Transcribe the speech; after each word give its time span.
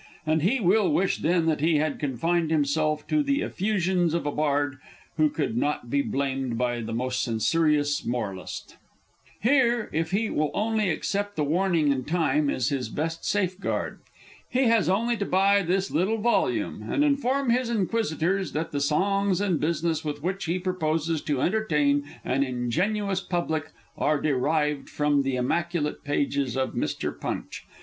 And 0.25 0.41
he 0.41 0.59
will 0.59 0.91
wish 0.91 1.19
then 1.19 1.45
that 1.45 1.61
he 1.61 1.75
had 1.77 1.99
confined 1.99 2.49
himself 2.49 3.05
to 3.05 3.21
the 3.21 3.41
effusions 3.43 4.15
of 4.15 4.25
a 4.25 4.31
bard 4.31 4.79
who 5.17 5.29
could 5.29 5.55
not 5.55 5.91
be 5.91 6.01
blamed 6.01 6.57
by 6.57 6.81
the 6.81 6.91
most 6.91 7.21
censorious 7.21 8.03
moralist. 8.03 8.77
Here, 9.43 9.91
if 9.93 10.09
he 10.09 10.31
will 10.31 10.49
only 10.55 10.89
accept 10.89 11.35
the 11.35 11.43
warning 11.43 11.91
in 11.91 12.03
time, 12.03 12.49
is 12.49 12.69
his 12.69 12.89
best 12.89 13.23
safeguard. 13.23 13.99
He 14.49 14.63
has 14.63 14.89
only 14.89 15.17
to 15.17 15.25
buy 15.27 15.61
this 15.61 15.91
little 15.91 16.17
volume, 16.17 16.81
and 16.91 17.03
inform 17.03 17.51
his 17.51 17.69
inquisitors 17.69 18.53
that 18.53 18.71
the 18.71 18.81
songs 18.81 19.39
and 19.39 19.59
business 19.59 20.03
with 20.03 20.23
which 20.23 20.45
he 20.45 20.57
proposes 20.57 21.21
to 21.21 21.41
entertain 21.41 22.05
an 22.25 22.41
ingenuous 22.43 23.21
public 23.21 23.69
are 23.95 24.19
derived 24.19 24.89
from 24.89 25.21
the 25.21 25.35
immaculate 25.35 26.03
pages 26.03 26.57
of 26.57 26.73
Mr. 26.73 27.11
Punch. 27.21 27.67